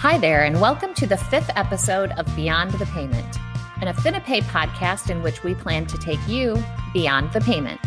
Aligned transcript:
Hi 0.00 0.16
there, 0.16 0.44
and 0.44 0.62
welcome 0.62 0.94
to 0.94 1.06
the 1.06 1.18
fifth 1.18 1.50
episode 1.56 2.12
of 2.12 2.24
Beyond 2.34 2.70
the 2.70 2.86
Payment, 2.86 3.36
an 3.82 3.94
AffiniPay 3.94 4.40
podcast 4.44 5.10
in 5.10 5.22
which 5.22 5.44
we 5.44 5.54
plan 5.54 5.84
to 5.84 5.98
take 5.98 6.26
you 6.26 6.56
beyond 6.94 7.30
the 7.34 7.42
payment. 7.42 7.82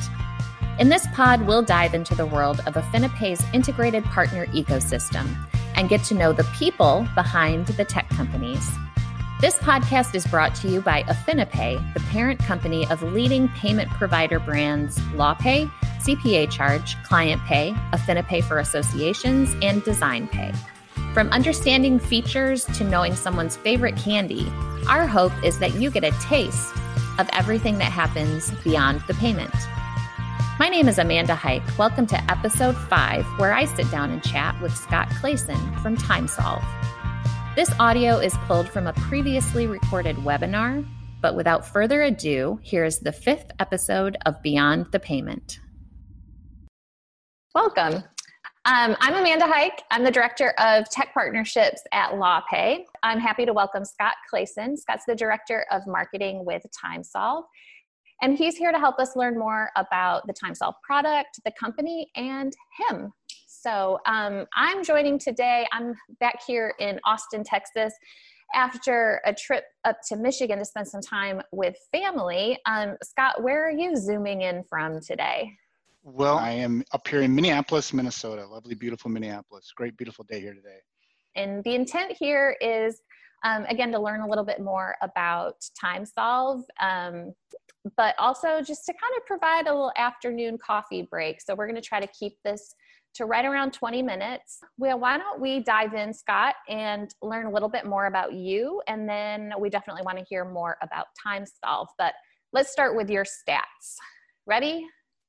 In 0.78 0.90
this 0.90 1.08
pod, 1.16 1.48
we'll 1.48 1.64
dive 1.64 1.96
into 1.96 2.14
the 2.14 2.28
world 2.28 2.62
of 2.68 2.76
AffiniPay's 2.76 3.44
integrated 3.52 4.04
partner 4.04 4.46
ecosystem 4.54 5.28
and 5.74 5.90
get 5.90 6.04
to 6.04 6.14
know 6.14 6.34
the 6.34 6.48
people 6.54 7.08
behind 7.16 7.66
the 7.66 7.84
tech 7.84 8.08
companies. 8.10 8.70
This 9.42 9.56
podcast 9.56 10.14
is 10.14 10.28
brought 10.28 10.54
to 10.58 10.68
you 10.70 10.82
by 10.82 11.02
AffiniPay, 11.06 11.96
the 11.96 12.00
parent 12.12 12.38
company 12.42 12.88
of 12.92 13.02
leading 13.02 13.48
payment 13.48 13.90
provider 13.90 14.38
brands 14.38 15.00
LawPay, 15.16 15.68
CPA 16.00 16.52
Charge, 16.52 16.96
ClientPay, 16.98 17.74
AffiniPay 17.90 18.44
for 18.44 18.60
Associations, 18.60 19.56
and 19.64 19.82
DesignPay. 19.82 20.56
From 21.14 21.30
understanding 21.30 22.00
features 22.00 22.66
to 22.66 22.84
knowing 22.84 23.16
someone's 23.16 23.56
favorite 23.56 23.96
candy, 23.96 24.52
our 24.90 25.06
hope 25.06 25.32
is 25.44 25.60
that 25.60 25.76
you 25.76 25.92
get 25.92 26.04
a 26.04 26.10
taste 26.20 26.76
of 27.20 27.30
everything 27.34 27.78
that 27.78 27.92
happens 27.92 28.50
beyond 28.64 29.02
the 29.02 29.14
payment. 29.14 29.54
My 30.58 30.70
name 30.70 30.88
is 30.88 30.98
Amanda 30.98 31.36
Hike. 31.36 31.78
Welcome 31.78 32.08
to 32.08 32.32
episode 32.32 32.76
five, 32.76 33.26
where 33.38 33.54
I 33.54 33.66
sit 33.66 33.92
down 33.92 34.10
and 34.10 34.24
chat 34.24 34.60
with 34.60 34.76
Scott 34.76 35.08
Clasen 35.10 35.80
from 35.84 35.98
TimeSolv. 35.98 36.66
This 37.56 37.72
audio 37.80 38.18
is 38.18 38.34
pulled 38.48 38.68
from 38.68 38.88
a 38.88 38.94
previously 38.94 39.68
recorded 39.68 40.16
webinar, 40.16 40.84
but 41.22 41.36
without 41.36 41.64
further 41.64 42.02
ado, 42.02 42.60
here's 42.64 42.98
the 42.98 43.12
fifth 43.12 43.52
episode 43.60 44.18
of 44.26 44.42
Beyond 44.42 44.88
the 44.92 45.00
Payment. 45.00 45.60
Welcome. 47.54 48.04
Um, 48.66 48.96
I'm 49.02 49.16
Amanda 49.16 49.46
Hike. 49.46 49.84
I'm 49.92 50.06
the 50.06 50.12
Director 50.12 50.52
of 50.52 50.90
Tech 50.90 51.14
Partnerships 51.14 51.82
at 51.92 52.12
LawPay. 52.12 52.86
I'm 53.04 53.20
happy 53.20 53.46
to 53.46 53.52
welcome 53.52 53.84
Scott 53.84 54.14
Clasen. 54.34 54.78
Scott's 54.78 55.04
the 55.06 55.16
Director 55.16 55.66
of 55.70 55.86
Marketing 55.86 56.46
with 56.46 56.64
TimeSolv. 56.82 57.44
And 58.22 58.38
he's 58.38 58.56
here 58.56 58.72
to 58.72 58.80
help 58.80 59.00
us 59.00 59.18
learn 59.18 59.38
more 59.38 59.70
about 59.76 60.26
the 60.28 60.34
TimeSolv 60.34 60.76
product, 60.82 61.42
the 61.44 61.52
company, 61.60 62.10
and 62.16 62.54
him. 62.80 63.12
So 63.48 64.00
um, 64.06 64.46
I'm 64.56 64.82
joining 64.82 65.20
today. 65.20 65.68
I'm 65.74 65.94
back 66.22 66.40
here 66.48 66.74
in 66.80 67.02
Austin, 67.04 67.44
Texas, 67.44 67.94
after 68.56 69.20
a 69.26 69.34
trip 69.34 69.66
up 69.84 69.98
to 70.08 70.16
Michigan 70.16 70.60
to 70.60 70.64
spend 70.64 70.88
some 70.88 71.02
time 71.02 71.42
with 71.52 71.76
family. 71.92 72.58
Um, 72.66 72.96
Scott, 73.04 73.44
where 73.44 73.68
are 73.68 73.72
you 73.72 73.98
zooming 73.98 74.40
in 74.40 74.64
from 74.64 75.02
today? 75.02 75.52
Well, 76.06 76.38
I 76.38 76.52
am 76.52 76.84
up 76.92 77.08
here 77.08 77.22
in 77.22 77.34
Minneapolis, 77.34 77.94
Minnesota. 77.94 78.46
Lovely, 78.46 78.76
beautiful 78.76 79.10
Minneapolis. 79.10 79.72
Great, 79.74 79.96
beautiful 79.96 80.26
day 80.26 80.42
here 80.42 80.54
today. 80.54 80.80
And 81.38 81.64
the 81.64 81.76
intent 81.76 82.12
here 82.20 82.58
is, 82.60 83.00
um, 83.46 83.64
again, 83.70 83.90
to 83.94 84.00
learn 84.00 84.20
a 84.20 84.28
little 84.28 84.44
bit 84.44 84.60
more 84.60 84.96
about 85.02 85.56
TimeSolv, 85.82 86.64
um, 86.82 87.34
but 87.96 88.16
also 88.20 88.62
just 88.62 88.86
to 88.86 88.92
kind 88.92 89.14
of 89.18 89.26
provide 89.26 89.68
a 89.68 89.72
little 89.72 89.94
afternoon 89.96 90.58
coffee 90.58 91.08
break. 91.10 91.40
So 91.40 91.56
we're 91.56 91.68
going 91.68 91.82
to 91.82 91.88
try 91.88 92.02
to 92.02 92.08
keep 92.08 92.34
this 92.44 92.76
to 93.16 93.26
right 93.26 93.46
around 93.46 93.72
20 93.72 94.02
minutes. 94.02 94.60
Well, 94.78 95.00
why 95.00 95.18
don't 95.18 95.40
we 95.40 95.62
dive 95.62 95.94
in, 95.94 96.14
Scott, 96.14 96.56
and 96.68 97.16
learn 97.22 97.46
a 97.46 97.50
little 97.50 97.70
bit 97.70 97.86
more 97.86 98.08
about 98.08 98.34
you? 98.34 98.82
And 98.90 99.08
then 99.08 99.54
we 99.58 99.70
definitely 99.70 100.04
want 100.04 100.18
to 100.18 100.26
hear 100.26 100.44
more 100.44 100.76
about 100.82 101.06
TimeSolv. 101.26 101.88
But 101.98 102.14
let's 102.52 102.74
start 102.74 102.94
with 102.98 103.10
your 103.10 103.24
stats. 103.24 103.96
Ready? 104.46 104.86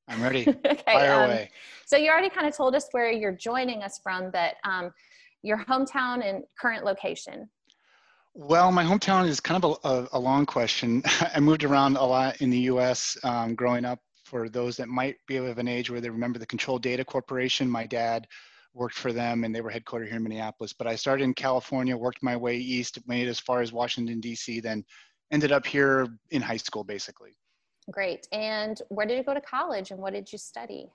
I'm 0.07 0.21
ready. 0.21 0.47
okay. 0.65 0.83
Fire 0.85 1.13
um, 1.13 1.29
away. 1.29 1.51
So 1.85 1.97
you 1.97 2.09
already 2.09 2.29
kind 2.29 2.47
of 2.47 2.55
told 2.55 2.75
us 2.75 2.87
where 2.91 3.11
you're 3.11 3.31
joining 3.31 3.83
us 3.83 3.99
from, 4.01 4.31
but 4.31 4.55
um, 4.63 4.91
your 5.41 5.63
hometown 5.65 6.27
and 6.27 6.43
current 6.59 6.83
location. 6.83 7.49
Well, 8.33 8.71
my 8.71 8.83
hometown 8.83 9.27
is 9.27 9.39
kind 9.39 9.63
of 9.63 9.79
a, 9.83 10.07
a, 10.11 10.19
long 10.19 10.45
question. 10.45 11.01
I 11.33 11.39
moved 11.39 11.63
around 11.63 11.95
a 11.95 12.03
lot 12.03 12.41
in 12.41 12.49
the 12.49 12.59
U.S. 12.61 13.17
Um, 13.23 13.55
growing 13.55 13.85
up. 13.85 13.99
For 14.25 14.49
those 14.49 14.75
that 14.77 14.89
might 14.89 15.17
be 15.27 15.37
of 15.37 15.59
an 15.59 15.67
age 15.67 15.91
where 15.91 16.01
they 16.01 16.09
remember 16.09 16.39
the 16.39 16.47
Control 16.47 16.79
Data 16.79 17.05
Corporation, 17.05 17.69
my 17.69 17.85
dad 17.85 18.25
worked 18.73 18.95
for 18.95 19.13
them, 19.13 19.43
and 19.43 19.53
they 19.53 19.61
were 19.61 19.71
headquartered 19.71 20.07
here 20.07 20.17
in 20.17 20.23
Minneapolis. 20.23 20.73
But 20.73 20.87
I 20.87 20.95
started 20.95 21.25
in 21.25 21.35
California, 21.35 21.95
worked 21.95 22.23
my 22.23 22.35
way 22.35 22.57
east, 22.57 22.97
made 23.07 23.27
it 23.27 23.29
as 23.29 23.39
far 23.39 23.61
as 23.61 23.71
Washington 23.71 24.19
D.C., 24.19 24.61
then 24.61 24.83
ended 25.31 25.51
up 25.51 25.65
here 25.65 26.07
in 26.31 26.41
high 26.41 26.57
school, 26.57 26.83
basically. 26.83 27.37
Great. 27.91 28.27
And 28.31 28.81
where 28.89 29.05
did 29.05 29.17
you 29.17 29.23
go 29.23 29.33
to 29.33 29.41
college 29.41 29.91
and 29.91 29.99
what 29.99 30.13
did 30.13 30.31
you 30.31 30.37
study? 30.37 30.89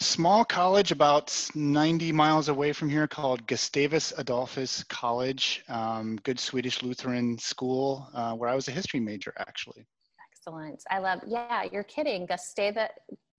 Small 0.00 0.44
college 0.44 0.90
about 0.90 1.50
90 1.54 2.10
miles 2.10 2.48
away 2.48 2.72
from 2.72 2.88
here 2.88 3.06
called 3.06 3.46
Gustavus 3.46 4.12
Adolphus 4.18 4.82
College, 4.84 5.62
um, 5.68 6.16
good 6.24 6.40
Swedish 6.40 6.82
Lutheran 6.82 7.38
school 7.38 8.08
uh, 8.12 8.32
where 8.32 8.50
I 8.50 8.56
was 8.56 8.66
a 8.66 8.72
history 8.72 8.98
major 8.98 9.32
actually. 9.38 9.86
Excellent. 10.32 10.82
I 10.90 10.98
love, 10.98 11.20
yeah, 11.28 11.62
you're 11.72 11.84
kidding. 11.84 12.26
Gustavus, 12.26 12.88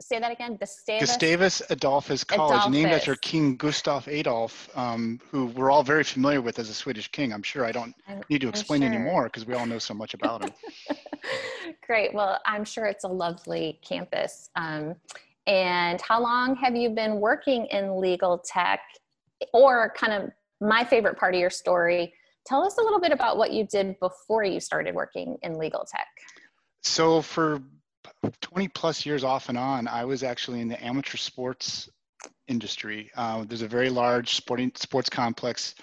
say 0.02 0.18
that 0.20 0.32
again. 0.32 0.56
Gustavus, 0.56 1.10
Gustavus 1.10 1.62
Adolphus 1.70 2.24
College, 2.24 2.52
Adolphus. 2.52 2.72
named 2.72 2.92
after 2.92 3.16
King 3.16 3.58
Gustav 3.58 4.08
Adolf, 4.08 4.70
um, 4.78 5.20
who 5.32 5.48
we're 5.48 5.70
all 5.70 5.84
very 5.84 6.06
familiar 6.06 6.42
with 6.42 6.58
as 6.58 6.70
a 6.70 6.74
Swedish 6.74 7.12
king. 7.12 7.34
I'm 7.34 7.44
sure 7.44 7.66
I 7.66 7.74
don't 7.74 7.94
I'm, 8.08 8.22
need 8.30 8.42
to 8.42 8.48
explain 8.48 8.82
sure. 8.82 8.90
anymore 8.90 9.26
because 9.26 9.46
we 9.46 9.54
all 9.54 9.66
know 9.66 9.78
so 9.78 9.94
much 9.94 10.14
about 10.14 10.44
him. 10.44 10.54
Great. 11.86 12.14
Well, 12.14 12.40
I'm 12.46 12.66
sure 12.66 12.86
it's 12.86 13.04
a 13.04 13.10
lovely 13.10 13.80
campus. 13.88 14.50
Um, 14.56 14.96
and 15.48 16.02
how 16.02 16.22
long 16.22 16.56
have 16.56 16.76
you 16.76 16.90
been 16.90 17.20
working 17.20 17.68
in 17.68 18.00
legal 18.00 18.40
tech? 18.40 18.80
Or, 19.54 19.94
kind 19.96 20.14
of 20.14 20.32
my 20.60 20.84
favorite 20.84 21.18
part 21.18 21.36
of 21.36 21.40
your 21.40 21.50
story, 21.50 22.14
tell 22.46 22.66
us 22.66 22.78
a 22.78 22.82
little 22.82 23.00
bit 23.00 23.12
about 23.12 23.38
what 23.38 23.52
you 23.52 23.68
did 23.68 24.00
before 24.00 24.44
you 24.44 24.60
started 24.60 24.96
working 24.96 25.38
in 25.44 25.60
legal 25.60 25.86
tech. 25.86 26.08
So, 26.82 27.22
for 27.22 27.62
20 28.42 28.68
plus 28.70 29.06
years 29.06 29.24
off 29.24 29.50
and 29.50 29.58
on, 29.58 29.88
I 29.88 30.06
was 30.06 30.24
actually 30.24 30.62
in 30.62 30.68
the 30.68 30.84
amateur 30.84 31.18
sports 31.18 31.90
industry. 32.48 33.12
Uh, 33.16 33.44
there's 33.48 33.62
a 33.62 33.68
very 33.68 33.90
large 33.90 34.36
sporting 34.36 34.72
sports 34.76 35.10
complex 35.10 35.76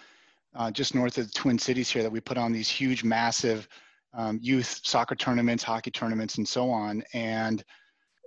uh, 0.54 0.70
just 0.70 0.94
north 0.94 1.18
of 1.18 1.26
the 1.26 1.32
Twin 1.32 1.58
Cities 1.58 1.91
here 1.91 2.02
that 2.02 2.12
we 2.12 2.20
put 2.20 2.38
on 2.38 2.52
these 2.52 2.68
huge, 2.68 3.04
massive 3.04 3.68
um, 4.14 4.38
youth 4.42 4.80
soccer 4.84 5.14
tournaments, 5.14 5.62
hockey 5.62 5.90
tournaments, 5.90 6.36
and 6.36 6.46
so 6.46 6.70
on. 6.70 7.02
And 7.14 7.64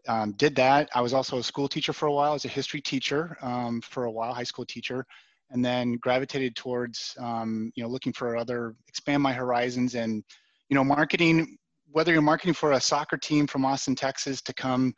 um, 0.07 0.33
did 0.33 0.55
that. 0.55 0.89
I 0.93 1.01
was 1.01 1.13
also 1.13 1.37
a 1.37 1.43
school 1.43 1.67
teacher 1.67 1.93
for 1.93 2.07
a 2.07 2.11
while. 2.11 2.31
I 2.31 2.33
was 2.33 2.45
a 2.45 2.49
history 2.49 2.81
teacher 2.81 3.37
um, 3.41 3.81
for 3.81 4.05
a 4.05 4.11
while, 4.11 4.33
high 4.33 4.43
school 4.43 4.65
teacher, 4.65 5.05
and 5.51 5.63
then 5.63 5.93
gravitated 5.97 6.55
towards 6.55 7.15
um, 7.19 7.71
you 7.75 7.83
know 7.83 7.89
looking 7.89 8.13
for 8.13 8.37
other 8.37 8.75
expand 8.87 9.21
my 9.23 9.33
horizons 9.33 9.95
and 9.95 10.23
you 10.69 10.75
know 10.75 10.83
marketing. 10.83 11.57
Whether 11.91 12.11
you're 12.11 12.21
marketing 12.21 12.53
for 12.53 12.73
a 12.73 12.81
soccer 12.81 13.17
team 13.17 13.47
from 13.47 13.63
Austin, 13.63 13.95
Texas, 13.95 14.41
to 14.43 14.53
come 14.53 14.93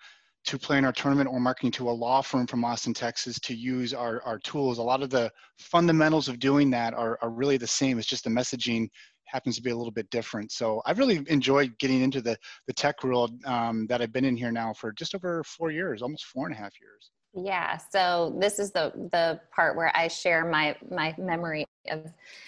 to 0.46 0.58
play 0.58 0.78
in 0.78 0.86
our 0.86 0.94
tournament 0.94 1.30
or 1.30 1.40
marketing 1.40 1.72
to 1.72 1.90
a 1.90 1.92
law 1.92 2.22
firm 2.22 2.48
from 2.48 2.64
Austin, 2.64 2.94
Texas 2.94 3.38
to 3.42 3.54
use 3.54 3.94
our, 3.94 4.22
our 4.24 4.40
tools. 4.40 4.78
A 4.78 4.84
lot 4.84 5.04
of 5.04 5.10
the 5.10 5.30
fundamentals 5.60 6.30
of 6.30 6.40
doing 6.40 6.70
that 6.72 6.94
are, 6.94 7.20
are 7.22 7.30
really 7.30 7.58
the 7.58 7.68
same. 7.68 8.00
It's 8.00 8.08
just 8.08 8.24
the 8.24 8.30
messaging 8.30 8.88
happens 9.28 9.56
to 9.58 9.62
be 9.62 9.72
a 9.72 9.76
little 9.76 9.92
bit 9.92 10.10
different. 10.10 10.52
So 10.52 10.82
I've 10.86 11.00
really 11.00 11.24
enjoyed 11.28 11.78
getting 11.80 12.02
into 12.02 12.22
the, 12.22 12.38
the 12.66 12.74
tech 12.74 13.04
world 13.04 13.32
um, 13.46 13.88
that 13.88 14.02
I've 14.02 14.14
been 14.14 14.26
in 14.26 14.38
here 14.38 14.52
now 14.52 14.74
for 14.74 14.92
just 14.92 15.16
over 15.16 15.44
four 15.44 15.72
years, 15.72 16.02
almost 16.02 16.26
four 16.26 16.48
and 16.48 16.56
a 16.56 16.58
half 16.58 16.74
years. 16.82 17.12
Yeah, 17.34 17.78
so 17.78 18.36
this 18.40 18.58
is 18.58 18.72
the 18.72 18.92
the 19.12 19.40
part 19.54 19.76
where 19.76 19.96
I 19.96 20.08
share 20.08 20.44
my 20.50 20.76
my 20.90 21.14
memory 21.20 21.66
of 21.92 22.06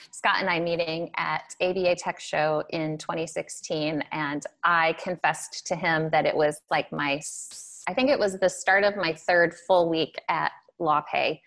Scott 0.10 0.38
and 0.40 0.50
I 0.50 0.60
meeting 0.60 1.12
at 1.16 1.54
ABA 1.62 1.98
Tech 1.98 2.20
Show 2.20 2.64
in 2.72 2.98
2016, 2.98 4.04
and 4.12 4.44
I 4.64 4.94
confessed 4.94 5.68
to 5.68 5.76
him 5.76 6.10
that 6.12 6.26
it 6.26 6.36
was 6.36 6.62
like 6.72 6.92
my 6.92 7.22
I 7.88 7.94
think 7.94 8.10
it 8.10 8.18
was 8.18 8.40
the 8.40 8.50
start 8.50 8.84
of 8.84 8.96
my 8.96 9.14
third 9.14 9.54
full 9.68 9.90
week 9.90 10.16
at 10.28 10.52
LawPay, 10.80 11.40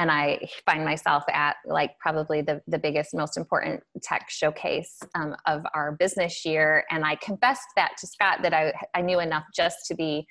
and 0.00 0.10
I 0.10 0.48
find 0.64 0.82
myself 0.82 1.24
at 1.30 1.56
like 1.66 1.98
probably 1.98 2.40
the, 2.40 2.62
the 2.66 2.78
biggest, 2.78 3.14
most 3.14 3.36
important 3.36 3.82
tech 4.02 4.30
showcase 4.30 4.98
um, 5.14 5.36
of 5.46 5.62
our 5.74 5.92
business 5.92 6.42
year. 6.46 6.84
And 6.90 7.04
I 7.04 7.16
confessed 7.16 7.68
that 7.76 7.92
to 7.98 8.06
Scott 8.06 8.38
that 8.42 8.54
I, 8.54 8.72
I 8.94 9.02
knew 9.02 9.20
enough 9.20 9.44
just 9.54 9.76
to 9.88 9.94
be 9.94 10.26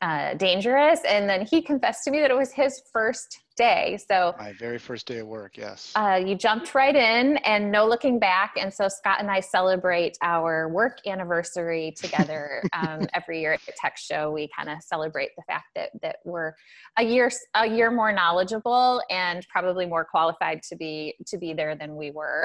uh, 0.00 0.34
dangerous. 0.34 1.00
And 1.04 1.28
then 1.28 1.44
he 1.44 1.62
confessed 1.62 2.04
to 2.04 2.12
me 2.12 2.20
that 2.20 2.30
it 2.30 2.36
was 2.36 2.52
his 2.52 2.80
first 2.92 3.40
day. 3.58 3.98
So 4.08 4.34
my 4.38 4.52
very 4.54 4.78
first 4.78 5.06
day 5.06 5.18
of 5.18 5.26
work, 5.26 5.58
yes. 5.58 5.92
Uh, 5.94 6.22
you 6.24 6.34
jumped 6.36 6.74
right 6.74 6.94
in 6.94 7.36
and 7.38 7.70
no 7.70 7.86
looking 7.86 8.18
back. 8.18 8.54
And 8.58 8.72
so 8.72 8.88
Scott 8.88 9.18
and 9.18 9.30
I 9.30 9.40
celebrate 9.40 10.16
our 10.22 10.68
work 10.68 10.98
anniversary 11.06 11.92
together 11.96 12.62
um, 12.72 13.06
every 13.12 13.40
year 13.40 13.52
at 13.52 13.60
the 13.66 13.72
Tech 13.76 13.98
Show. 13.98 14.30
We 14.30 14.48
kind 14.56 14.70
of 14.70 14.82
celebrate 14.82 15.30
the 15.36 15.42
fact 15.42 15.66
that 15.74 15.90
that 16.00 16.16
we're 16.24 16.54
a 16.96 17.02
year 17.02 17.30
a 17.54 17.66
year 17.66 17.90
more 17.90 18.12
knowledgeable 18.12 19.02
and 19.10 19.46
probably 19.48 19.84
more 19.84 20.04
qualified 20.04 20.62
to 20.70 20.76
be 20.76 21.14
to 21.26 21.36
be 21.36 21.52
there 21.52 21.74
than 21.74 21.96
we 21.96 22.12
were. 22.12 22.44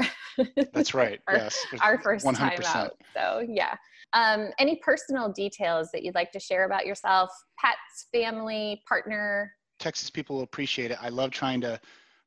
That's 0.74 0.94
right. 0.94 1.22
our, 1.28 1.36
yes. 1.36 1.66
Our 1.82 2.02
first 2.02 2.26
100%. 2.26 2.36
time 2.36 2.60
out. 2.66 2.98
So 3.16 3.46
yeah. 3.48 3.76
Um, 4.14 4.50
any 4.60 4.76
personal 4.84 5.32
details 5.32 5.90
that 5.92 6.04
you'd 6.04 6.16
like 6.16 6.32
to 6.34 6.40
share 6.40 6.66
about 6.66 6.86
yourself, 6.86 7.30
pets, 7.58 8.08
family, 8.12 8.84
partner? 8.88 9.54
Texas 9.84 10.10
people 10.10 10.38
will 10.38 10.44
appreciate 10.44 10.92
it. 10.92 10.98
I 11.02 11.10
love 11.10 11.32
trying 11.32 11.60
to 11.60 11.78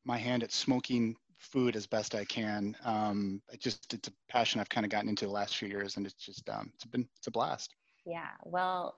my 0.04 0.18
hand 0.18 0.42
at 0.42 0.52
smoking 0.52 1.16
food 1.38 1.74
as 1.74 1.86
best 1.86 2.14
I 2.14 2.22
can. 2.26 2.76
Um, 2.84 3.40
it 3.50 3.60
just 3.60 3.94
it's 3.94 4.08
a 4.08 4.12
passion 4.28 4.60
I've 4.60 4.68
kind 4.68 4.84
of 4.84 4.90
gotten 4.90 5.08
into 5.08 5.24
the 5.24 5.32
last 5.32 5.56
few 5.56 5.66
years, 5.66 5.96
and 5.96 6.04
it's 6.04 6.22
just 6.22 6.46
um, 6.50 6.70
it's 6.74 6.84
been 6.84 7.08
it's 7.16 7.28
a 7.28 7.30
blast. 7.30 7.74
Yeah, 8.04 8.28
well, 8.44 8.96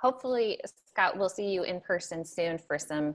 hopefully, 0.00 0.58
Scott, 0.88 1.18
we'll 1.18 1.28
see 1.28 1.50
you 1.50 1.64
in 1.64 1.82
person 1.82 2.24
soon 2.24 2.56
for 2.56 2.78
some 2.78 3.14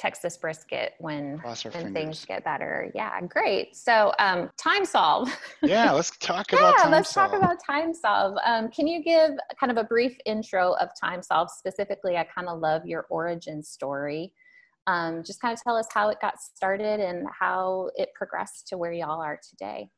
Texas 0.00 0.38
brisket 0.38 0.94
when, 0.98 1.38
when 1.72 1.92
things 1.92 2.24
get 2.24 2.42
better. 2.42 2.90
Yeah, 2.94 3.20
great. 3.20 3.76
So 3.76 4.12
um, 4.18 4.50
TimeSolv. 4.56 5.30
Yeah, 5.62 5.92
let's 5.92 6.16
talk 6.16 6.52
about 6.54 6.74
yeah, 6.78 6.88
let's 6.88 7.10
solve. 7.10 7.32
talk 7.32 7.38
about 7.38 7.58
TimeSolv. 7.68 8.36
Um, 8.46 8.70
can 8.70 8.86
you 8.86 9.02
give 9.02 9.32
kind 9.58 9.70
of 9.70 9.76
a 9.76 9.84
brief 9.84 10.16
intro 10.24 10.72
of 10.74 10.88
TimeSolv? 11.02 11.50
Specifically, 11.50 12.16
I 12.16 12.24
kind 12.24 12.48
of 12.48 12.60
love 12.60 12.86
your 12.86 13.06
origin 13.10 13.62
story. 13.62 14.32
Um, 14.86 15.22
just 15.22 15.40
kind 15.42 15.52
of 15.52 15.62
tell 15.62 15.76
us 15.76 15.86
how 15.92 16.08
it 16.08 16.16
got 16.22 16.40
started 16.40 16.98
and 17.00 17.26
how 17.38 17.90
it 17.96 18.08
progressed 18.14 18.68
to 18.68 18.78
where 18.78 18.92
y'all 18.92 19.20
are 19.20 19.38
today. 19.48 19.90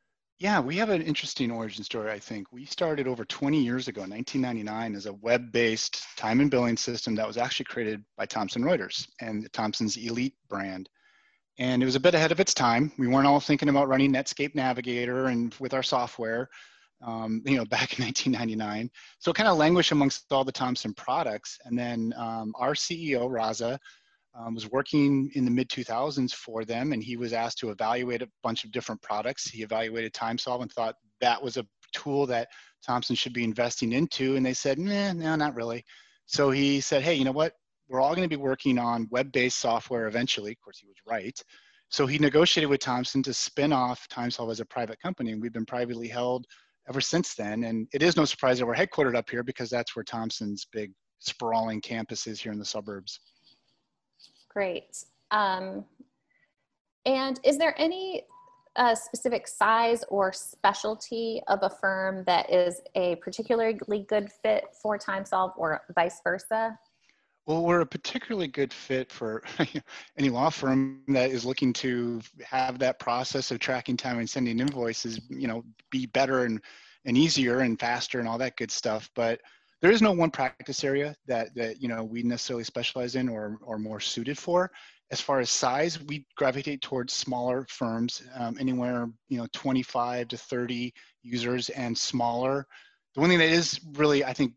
Yeah, 0.43 0.59
we 0.59 0.75
have 0.79 0.89
an 0.89 1.03
interesting 1.03 1.53
origin 1.53 1.85
story, 1.85 2.11
I 2.11 2.19
think. 2.19 2.51
We 2.51 2.65
started 2.65 3.07
over 3.07 3.25
20 3.25 3.63
years 3.63 3.87
ago, 3.87 4.01
1999, 4.01 4.97
as 4.97 5.07
a 5.07 5.13
web-based 5.13 6.05
time 6.17 6.41
and 6.41 6.51
billing 6.51 6.77
system 6.77 7.15
that 7.15 7.29
was 7.29 7.37
actually 7.37 7.67
created 7.67 8.05
by 8.17 8.27
Thomson 8.27 8.65
Reuters 8.65 9.07
and 9.21 9.49
Thomson's 9.53 9.97
Elite 9.97 10.35
brand. 10.49 10.89
And 11.61 11.81
it 11.81 11.87
was 11.87 11.95
a 11.95 12.01
bit 12.01 12.17
ahead 12.17 12.33
of 12.33 12.41
its 12.41 12.55
time. 12.55 12.91
We 12.99 13.07
weren't 13.07 13.29
all 13.29 13.39
thinking 13.39 13.69
about 13.69 13.87
running 13.87 14.13
Netscape 14.13 14.57
Navigator 14.57 15.27
and 15.27 15.55
with 15.61 15.75
our 15.75 15.83
software, 15.85 16.49
um, 17.07 17.41
you 17.47 17.57
know, 17.57 17.65
back 17.77 17.97
in 17.97 18.05
1999. 18.05 18.91
So 19.21 19.31
it 19.31 19.37
kind 19.37 19.49
of 19.49 19.59
languished 19.59 19.93
amongst 19.93 20.33
all 20.33 20.43
the 20.43 20.51
Thomson 20.51 20.93
products. 20.95 21.61
And 21.67 21.79
then 21.79 22.13
um, 22.17 22.53
our 22.57 22.75
CEO, 22.75 23.31
Raza, 23.31 23.79
um, 24.35 24.55
was 24.55 24.71
working 24.71 25.31
in 25.35 25.45
the 25.45 25.51
mid 25.51 25.69
2000s 25.69 26.33
for 26.33 26.65
them 26.65 26.93
and 26.93 27.03
he 27.03 27.17
was 27.17 27.33
asked 27.33 27.59
to 27.59 27.71
evaluate 27.71 28.23
a 28.23 28.29
bunch 28.43 28.65
of 28.65 28.73
different 28.73 29.01
products. 29.03 29.49
He 29.49 29.63
evaluated 29.63 30.13
TimeSolv 30.13 30.63
and 30.63 30.73
thought 30.73 30.97
that 31.21 31.43
was 31.43 31.57
a 31.57 31.67
tool 31.93 32.27
that 32.27 32.49
Thomson 32.85 33.15
should 33.15 33.35
be 33.35 33.45
investing 33.45 33.93
into 33.93 34.37
and 34.37 34.45
they 34.45 34.55
said 34.55 34.79
nah, 34.79 35.13
no 35.13 35.37
not 35.37 35.55
really. 35.55 35.85
So 36.27 36.51
he 36.51 36.81
said 36.81 37.03
hey 37.03 37.15
you 37.15 37.25
know 37.25 37.33
what? 37.33 37.53
We're 37.89 38.01
all 38.01 38.15
going 38.15 38.29
to 38.29 38.37
be 38.37 38.41
working 38.41 38.79
on 38.79 39.09
web-based 39.11 39.59
software 39.59 40.07
eventually. 40.07 40.53
Of 40.53 40.61
course 40.61 40.79
he 40.79 40.87
was 40.87 40.97
right. 41.07 41.39
So 41.91 42.07
he 42.07 42.19
negotiated 42.19 42.71
with 42.71 42.81
Thomson 42.81 43.23
to 43.25 43.35
spin 43.35 43.73
off 43.73 44.07
TimeSolv 44.11 44.51
as 44.51 44.61
a 44.61 44.65
private 44.65 44.99
company 45.01 45.33
and 45.33 45.43
we've 45.43 45.53
been 45.53 45.67
privately 45.67 46.09
held 46.09 46.47
ever 46.89 47.03
since 47.03 47.35
then. 47.35 47.65
And 47.65 47.87
it 47.93 48.03
is 48.03 48.17
no 48.17 48.25
surprise 48.25 48.59
that 48.59 48.67
we're 48.67 48.75
headquartered 48.75 49.15
up 49.15 49.29
here 49.29 49.43
because 49.43 49.69
that's 49.69 49.95
where 49.95 50.05
Thomson's 50.05 50.67
big 50.73 50.91
sprawling 51.19 51.83
campus 51.83 52.27
is 52.27 52.41
here 52.41 52.51
in 52.51 52.59
the 52.59 52.65
suburbs 52.65 53.21
Great. 54.53 55.05
Um, 55.31 55.85
and 57.07 57.41
is 57.45 57.59
there 57.59 57.75
any 57.79 58.25
uh, 58.77 58.95
specific 58.95 59.47
size 59.47 60.05
or 60.09 60.33
specialty 60.33 61.43
of 61.49 61.61
a 61.63 61.71
firm 61.71 62.25
that 62.27 62.51
is 62.53 62.81
a 62.95 63.17
particularly 63.17 64.07
good 64.09 64.31
fit 64.43 64.65
for 64.81 64.99
TimeSolv 64.99 65.53
or 65.57 65.83
vice 65.95 66.21
versa? 66.23 66.79
Well, 67.47 67.65
we're 67.65 67.81
a 67.81 67.87
particularly 67.87 68.47
good 68.47 68.73
fit 68.73 69.11
for 69.11 69.43
any 70.19 70.31
law 70.31 70.49
firm 70.49 71.03
that 71.09 71.31
is 71.31 71.45
looking 71.45 71.73
to 71.75 72.21
have 72.45 72.79
that 72.79 73.01
process 73.01 73.51
of 73.51 73.59
tracking 73.59 73.97
time 73.97 74.19
and 74.19 74.31
sending 74.31 74.61
invoices, 74.61 75.21
you 75.29 75.49
know, 75.49 75.65
be 75.91 76.07
better 76.07 76.45
and, 76.45 76.61
and 77.05 77.19
easier 77.19 77.61
and 77.61 77.81
faster 77.81 78.21
and 78.21 78.29
all 78.29 78.39
that 78.39 78.57
good 78.57 78.71
stuff. 78.71 79.11
But 79.17 79.41
there 79.83 79.91
is 79.91 80.01
no 80.01 80.13
one 80.13 80.31
practice 80.31 80.85
area 80.85 81.15
that 81.27 81.55
that 81.57 81.83
you 81.83 81.89
know 81.89 82.05
we 82.05 82.23
necessarily 82.23 82.65
specialize 82.65 83.17
in 83.17 83.29
or 83.29 83.59
or 83.63 83.79
more 83.79 84.01
suited 84.01 84.39
for. 84.39 84.71
As 85.11 85.21
far 85.21 85.41
as 85.41 85.51
size 85.51 86.01
we 86.05 86.25
gravitate 86.37 86.81
towards 86.81 87.13
smaller 87.13 87.67
firms 87.69 88.23
um, 88.37 88.57
anywhere 88.59 89.11
you 89.29 89.39
know 89.39 89.47
25 89.53 90.29
to 90.29 90.39
30 90.39 90.95
users 91.23 91.69
and 91.71 91.99
smaller. 91.99 92.67
The 93.15 93.21
one 93.21 93.29
thing 93.29 93.41
that 93.41 93.51
is 93.51 93.79
really 93.95 94.25
i 94.25 94.33
think 94.33 94.55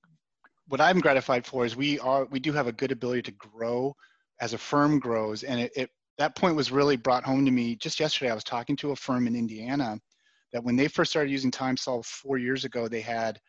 what 0.68 0.80
i'm 0.80 1.00
gratified 1.00 1.45
for 1.45 1.66
is 1.66 1.75
we 1.75 2.00
are 2.00 2.25
we 2.25 2.39
do 2.39 2.54
have 2.54 2.68
a 2.68 2.72
good 2.72 2.92
ability 2.92 3.24
to 3.24 3.31
grow 3.31 3.95
as 4.39 4.54
a 4.54 4.57
firm 4.57 5.00
grows. 5.00 5.44
And 5.44 5.60
it, 5.60 5.72
it 5.75 5.89
that 6.18 6.36
point 6.36 6.56
was 6.56 6.72
really 6.72 6.95
brought 6.95 7.25
home 7.25 7.45
to 7.45 7.51
me. 7.51 7.75
Just 7.75 8.00
yesterday 8.00 8.31
i 8.31 8.36
was 8.36 8.44
talking 8.44 8.75
to 8.77 8.92
a 8.92 8.95
firm 8.95 9.25
in 9.25 9.36
indiana 9.36 10.00
that 10.54 10.63
when 10.63 10.75
they 10.75 10.88
first 10.88 11.12
started 11.12 11.31
using 11.31 11.51
TimeSolv 11.51 12.06
four 12.06 12.38
years 12.38 12.63
ago 12.63 12.88
they 12.88 13.01
had 13.01 13.39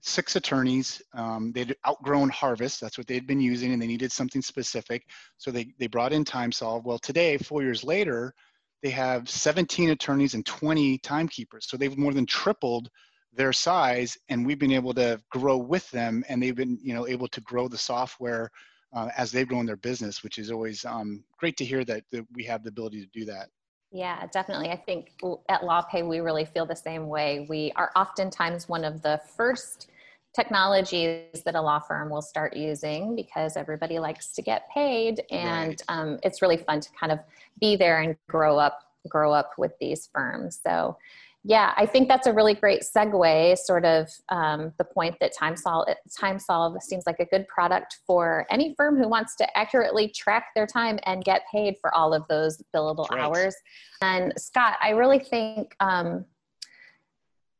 six 0.00 0.36
attorneys. 0.36 1.02
Um, 1.14 1.52
they'd 1.52 1.76
outgrown 1.86 2.30
Harvest. 2.30 2.80
That's 2.80 2.98
what 2.98 3.06
they'd 3.06 3.26
been 3.26 3.40
using, 3.40 3.72
and 3.72 3.80
they 3.80 3.86
needed 3.86 4.12
something 4.12 4.42
specific. 4.42 5.04
So 5.38 5.50
they, 5.50 5.72
they 5.78 5.86
brought 5.86 6.12
in 6.12 6.24
TimeSolv. 6.24 6.84
Well, 6.84 6.98
today, 6.98 7.36
four 7.36 7.62
years 7.62 7.84
later, 7.84 8.34
they 8.82 8.90
have 8.90 9.28
17 9.28 9.90
attorneys 9.90 10.34
and 10.34 10.44
20 10.46 10.98
timekeepers. 10.98 11.66
So 11.68 11.76
they've 11.76 11.96
more 11.98 12.14
than 12.14 12.26
tripled 12.26 12.88
their 13.32 13.52
size, 13.52 14.16
and 14.28 14.44
we've 14.44 14.58
been 14.58 14.72
able 14.72 14.94
to 14.94 15.20
grow 15.30 15.56
with 15.56 15.88
them, 15.90 16.24
and 16.28 16.42
they've 16.42 16.56
been 16.56 16.78
you 16.82 16.94
know 16.94 17.06
able 17.06 17.28
to 17.28 17.40
grow 17.42 17.68
the 17.68 17.78
software 17.78 18.50
uh, 18.92 19.08
as 19.16 19.30
they've 19.30 19.48
grown 19.48 19.66
their 19.66 19.76
business, 19.76 20.22
which 20.22 20.38
is 20.38 20.50
always 20.50 20.84
um, 20.84 21.22
great 21.38 21.56
to 21.56 21.64
hear 21.64 21.84
that, 21.84 22.02
that 22.10 22.26
we 22.34 22.42
have 22.44 22.62
the 22.62 22.70
ability 22.70 23.00
to 23.00 23.18
do 23.18 23.24
that. 23.24 23.48
Yeah, 23.92 24.26
definitely. 24.32 24.70
I 24.70 24.76
think 24.76 25.12
at 25.48 25.62
LawPay, 25.62 26.08
we 26.08 26.20
really 26.20 26.44
feel 26.44 26.64
the 26.64 26.76
same 26.76 27.08
way. 27.08 27.46
We 27.48 27.72
are 27.74 27.90
oftentimes 27.96 28.68
one 28.68 28.84
of 28.84 29.02
the 29.02 29.20
first 29.36 29.90
technologies 30.34 31.42
that 31.44 31.56
a 31.56 31.60
law 31.60 31.80
firm 31.80 32.08
will 32.08 32.22
start 32.22 32.56
using 32.56 33.16
because 33.16 33.56
everybody 33.56 33.98
likes 33.98 34.32
to 34.32 34.42
get 34.42 34.68
paid 34.72 35.22
and 35.30 35.70
right. 35.70 35.82
um, 35.88 36.18
it's 36.22 36.40
really 36.40 36.56
fun 36.56 36.80
to 36.80 36.88
kind 36.98 37.10
of 37.10 37.18
be 37.60 37.74
there 37.74 38.00
and 38.00 38.16
grow 38.28 38.56
up 38.56 38.80
grow 39.08 39.32
up 39.32 39.52
with 39.58 39.72
these 39.80 40.08
firms 40.14 40.60
so 40.62 40.96
yeah 41.42 41.72
i 41.76 41.86
think 41.86 42.08
that's 42.08 42.26
a 42.26 42.32
really 42.32 42.54
great 42.54 42.82
segue 42.82 43.56
sort 43.58 43.84
of 43.84 44.08
um, 44.28 44.72
the 44.78 44.84
point 44.84 45.16
that 45.20 45.32
TimeSolv 45.34 45.94
TimeSolv 46.20 46.80
seems 46.82 47.04
like 47.06 47.18
a 47.18 47.24
good 47.26 47.46
product 47.48 47.98
for 48.06 48.46
any 48.50 48.74
firm 48.76 48.96
who 48.96 49.08
wants 49.08 49.36
to 49.36 49.58
accurately 49.58 50.08
track 50.08 50.48
their 50.54 50.66
time 50.66 50.98
and 51.04 51.24
get 51.24 51.42
paid 51.50 51.76
for 51.80 51.94
all 51.94 52.12
of 52.12 52.26
those 52.28 52.62
billable 52.74 53.08
right. 53.10 53.20
hours 53.20 53.54
and 54.02 54.32
scott 54.36 54.76
i 54.82 54.90
really 54.90 55.18
think 55.18 55.74
um, 55.80 56.24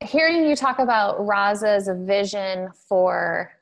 hearing 0.02 0.48
you 0.48 0.56
talk 0.56 0.78
about 0.78 1.18
Raza's 1.18 1.88
vision 2.06 2.70
for 2.88 3.52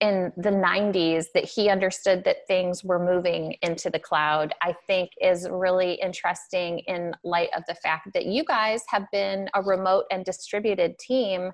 in 0.00 0.32
the 0.36 0.50
90s 0.50 1.26
that 1.32 1.44
he 1.44 1.70
understood 1.70 2.22
that 2.24 2.46
things 2.46 2.84
were 2.84 2.98
moving 2.98 3.56
into 3.62 3.88
the 3.88 3.98
cloud, 3.98 4.54
I 4.60 4.74
think 4.86 5.10
is 5.20 5.48
really 5.50 5.94
interesting 5.94 6.80
in 6.80 7.14
light 7.24 7.48
of 7.56 7.62
the 7.66 7.74
fact 7.76 8.10
that 8.12 8.26
you 8.26 8.44
guys 8.44 8.82
have 8.88 9.04
been 9.10 9.48
a 9.54 9.62
remote 9.62 10.04
and 10.10 10.24
distributed 10.24 10.98
team 10.98 11.50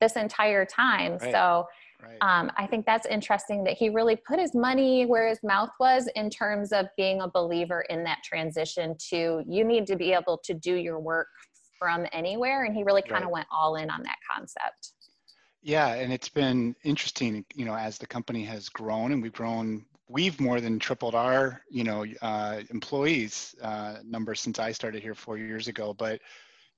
this 0.00 0.14
entire 0.14 0.64
time. 0.64 1.12
Right. 1.12 1.32
So 1.32 1.66
right. 2.02 2.18
Um, 2.20 2.52
I 2.56 2.68
think 2.68 2.86
that's 2.86 3.06
interesting 3.06 3.64
that 3.64 3.74
he 3.74 3.88
really 3.88 4.16
put 4.16 4.38
his 4.38 4.54
money 4.54 5.04
where 5.04 5.28
his 5.28 5.40
mouth 5.42 5.70
was 5.80 6.08
in 6.14 6.30
terms 6.30 6.72
of 6.72 6.86
being 6.96 7.20
a 7.20 7.28
believer 7.28 7.84
in 7.88 8.04
that 8.04 8.18
transition 8.24 8.96
to 9.10 9.42
you 9.48 9.64
need 9.64 9.86
to 9.88 9.96
be 9.96 10.12
able 10.12 10.38
to 10.44 10.54
do 10.54 10.74
your 10.74 11.00
work 11.00 11.28
from 11.78 12.06
anywhere 12.12 12.64
and 12.64 12.76
he 12.76 12.84
really 12.84 13.02
kind 13.02 13.24
of 13.24 13.28
right. 13.28 13.32
went 13.32 13.46
all 13.50 13.74
in 13.74 13.90
on 13.90 14.02
that 14.04 14.18
concept 14.30 14.92
yeah 15.62 15.94
and 15.94 16.12
it's 16.12 16.28
been 16.28 16.74
interesting 16.84 17.44
you 17.54 17.64
know 17.64 17.74
as 17.74 17.98
the 17.98 18.06
company 18.06 18.44
has 18.44 18.68
grown 18.68 19.12
and 19.12 19.22
we've 19.22 19.32
grown 19.32 19.84
we've 20.08 20.40
more 20.40 20.60
than 20.60 20.78
tripled 20.78 21.14
our 21.14 21.62
you 21.70 21.84
know 21.84 22.04
uh, 22.20 22.60
employees 22.70 23.54
uh, 23.62 23.96
number 24.04 24.34
since 24.34 24.58
i 24.58 24.70
started 24.70 25.02
here 25.02 25.14
four 25.14 25.38
years 25.38 25.68
ago. 25.68 25.94
But 25.94 26.20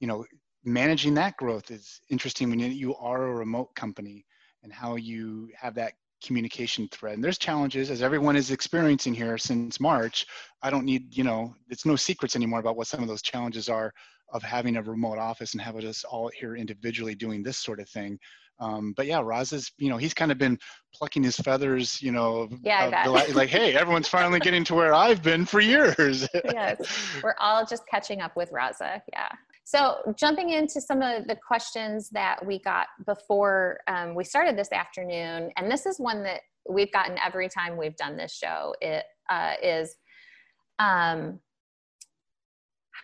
you 0.00 0.06
know 0.06 0.24
managing 0.64 1.14
that 1.14 1.36
growth 1.36 1.70
is 1.70 2.00
interesting 2.08 2.48
when 2.48 2.58
you 2.60 2.94
are 2.96 3.26
a 3.26 3.34
remote 3.34 3.74
company 3.74 4.24
and 4.62 4.72
how 4.72 4.96
you 4.96 5.50
have 5.58 5.74
that 5.74 5.92
communication 6.25 6.88
thread 6.88 7.14
and 7.14 7.23
there's 7.23 7.38
challenges 7.38 7.90
as 7.90 8.02
everyone 8.02 8.37
is 8.37 8.50
experiencing 8.50 9.12
here 9.14 9.37
since 9.37 9.78
march 9.78 10.26
i 10.62 10.71
don't 10.71 10.85
need 10.85 11.14
you 11.16 11.25
know 11.25 11.54
it's 11.69 11.85
no 11.85 11.97
secrets 11.97 12.35
anymore 12.35 12.61
about 12.61 12.76
what 12.76 12.87
some 12.87 13.02
of 13.02 13.09
those 13.09 13.23
challenges 13.23 13.69
are 13.69 13.93
of 14.35 14.43
having 14.43 14.76
a 14.76 14.83
remote 14.83 15.19
office 15.19 15.52
and 15.54 15.62
having 15.62 15.87
us 15.87 16.04
all 16.04 16.31
here 16.38 16.57
individually 16.57 17.14
doing 17.14 17.43
this 17.43 17.57
sort 17.57 17.81
of 17.81 17.88
thing. 17.88 18.19
Um, 18.61 18.93
but 18.97 19.07
yeah, 19.07 19.21
Raz 19.23 19.52
is, 19.52 19.73
you 19.78 19.88
know, 19.88 19.97
he's 19.97 20.14
kind 20.14 20.31
of 20.31 20.38
been 20.38 20.59
plucking 20.95 21.23
his 21.23 21.37
feathers, 21.37 22.00
you 22.00 22.12
know, 22.12 22.49
yeah, 22.62 23.04
uh, 23.07 23.11
like, 23.35 23.49
hey, 23.49 23.75
everyone's 23.75 24.09
finally 24.09 24.38
getting 24.38 24.64
to 24.64 24.75
where 24.75 24.95
I've 24.95 25.23
been 25.23 25.45
for 25.45 25.61
years. 25.61 26.28
yes, 26.45 26.78
we're 27.23 27.35
all 27.40 27.64
just 27.66 27.83
catching 27.88 28.21
up 28.21 28.37
with 28.37 28.52
Raza. 28.52 29.00
Yeah. 29.12 29.28
So 29.64 30.14
jumping 30.18 30.50
into 30.50 30.80
some 30.80 31.00
of 31.00 31.26
the 31.26 31.37
questions 31.37 32.11
that 32.11 32.44
we 32.44 32.59
got 32.59 32.87
before 33.06 33.80
um, 33.88 34.14
we 34.14 34.23
started 34.23 34.59
this 34.59 34.71
afternoon, 34.73 35.50
and 35.56 35.71
this 35.71 35.87
is 35.87 35.99
one 35.99 36.23
that 36.25 36.42
we've 36.68 36.92
gotten 36.92 37.16
every 37.25 37.49
time 37.49 37.78
we've 37.78 37.97
done 37.97 38.16
this 38.16 38.35
show. 38.35 38.75
It 38.83 39.04
uh, 39.30 39.54
is, 39.62 39.97
um, 40.78 41.40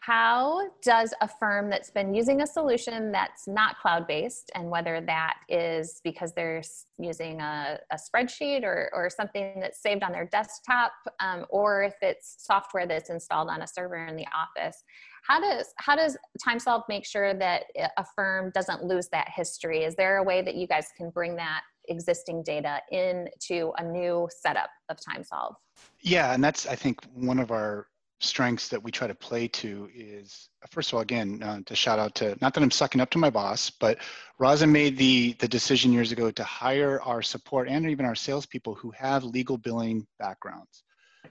how 0.03 0.69
does 0.83 1.13
a 1.21 1.29
firm 1.29 1.69
that's 1.69 1.91
been 1.91 2.15
using 2.15 2.43
a 2.43 2.47
solution 2.47 3.11
that's 3.11 3.49
not 3.49 3.79
cloud 3.79 4.07
based, 4.07 4.51
and 4.55 4.71
whether 4.71 5.01
that 5.01 5.39
is 5.49 6.01
because 6.05 6.33
they're 6.33 6.63
using 6.99 7.41
a, 7.41 7.79
a 7.93 7.97
spreadsheet 7.97 8.63
or, 8.63 8.89
or 8.93 9.11
something 9.11 9.59
that's 9.61 9.83
saved 9.83 10.03
on 10.03 10.13
their 10.13 10.27
desktop, 10.27 10.93
um, 11.19 11.45
or 11.51 11.83
if 11.83 11.95
it's 12.03 12.37
software 12.39 12.87
that's 12.87 13.11
installed 13.11 13.49
on 13.49 13.63
a 13.63 13.67
server 13.67 14.07
in 14.07 14.17
the 14.17 14.27
office, 14.35 14.83
how 15.23 15.41
does 15.41 15.67
how 15.79 15.97
does 15.97 16.17
TimeSolv 16.47 16.83
make 16.89 17.05
sure 17.05 17.35
that 17.35 17.65
a 17.97 18.05
firm 18.17 18.53
doesn't 18.55 18.85
lose 18.85 19.09
that 19.09 19.29
history? 19.35 19.85
Is 19.85 19.97
there 19.97 20.19
a 20.19 20.23
way 20.23 20.41
that 20.43 20.55
you 20.55 20.67
guys 20.67 20.87
can 20.97 21.11
bring 21.11 21.37
that 21.37 21.63
existing 21.89 22.43
data 22.45 22.81
into 22.91 23.73
a 23.79 23.85
new 23.85 24.29
setup 24.41 24.71
of 24.89 24.97
TimeSolv? 24.97 25.55
Yeah, 26.01 26.33
and 26.33 26.43
that's 26.43 26.67
I 26.67 26.77
think 26.77 27.05
one 27.15 27.39
of 27.39 27.51
our 27.51 27.89
strengths 28.21 28.69
that 28.69 28.83
we 28.83 28.91
try 28.91 29.07
to 29.07 29.15
play 29.15 29.49
to 29.49 29.89
is 29.95 30.51
first 30.71 30.91
of 30.91 30.95
all 30.95 31.01
again 31.01 31.43
uh, 31.43 31.59
to 31.65 31.75
shout 31.75 31.99
out 31.99 32.15
to 32.15 32.37
not 32.41 32.53
that 32.53 32.63
i'm 32.63 32.71
sucking 32.71 33.01
up 33.01 33.11
to 33.11 33.19
my 33.19 33.31
boss 33.31 33.71
but 33.71 33.99
raza 34.41 34.69
made 34.69 34.97
the 34.97 35.33
the 35.39 35.49
decision 35.49 35.93
years 35.93 36.13
ago 36.13 36.31
to 36.31 36.45
hire 36.45 37.01
our 37.03 37.23
support 37.23 37.69
and 37.69 37.89
even 37.89 38.05
our 38.05 38.15
salespeople 38.15 38.75
who 38.75 38.91
have 38.91 39.25
legal 39.25 39.59
billing 39.59 40.07
backgrounds. 40.19 40.85